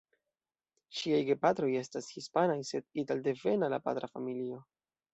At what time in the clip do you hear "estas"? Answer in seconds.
1.83-2.09